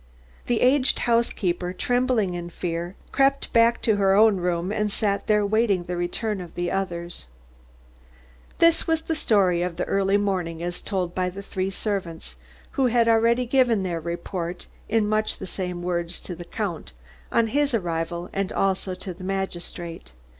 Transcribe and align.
The 0.47 0.61
aged 0.61 0.97
housekeeper, 1.01 1.73
trembling 1.73 2.33
in 2.33 2.49
fear, 2.49 2.95
crept 3.11 3.53
back 3.53 3.83
to 3.83 3.97
her 3.97 4.15
own 4.15 4.37
room 4.37 4.71
and 4.71 4.91
sat 4.91 5.27
there 5.27 5.45
waiting 5.45 5.83
the 5.83 5.95
return 5.95 6.41
of 6.41 6.55
the 6.55 6.71
others. 6.71 7.27
This 8.57 8.87
was 8.87 9.03
the 9.03 9.13
story 9.13 9.61
of 9.61 9.75
the 9.77 9.83
early 9.85 10.17
morning 10.17 10.63
as 10.63 10.81
told 10.81 11.13
by 11.13 11.29
the 11.29 11.43
three 11.43 11.69
servants, 11.69 12.37
who 12.71 12.87
had 12.87 13.07
already 13.07 13.45
given 13.45 13.83
their 13.83 13.99
report 14.01 14.65
in 14.89 15.07
much 15.07 15.37
the 15.37 15.45
same 15.45 15.83
words 15.83 16.19
to 16.21 16.33
the 16.35 16.45
Count 16.45 16.93
on 17.31 17.45
his 17.45 17.75
arrival 17.75 18.27
and 18.33 18.51
also 18.51 18.95
to 18.95 19.13
the 19.13 19.23
magistrate. 19.23 20.13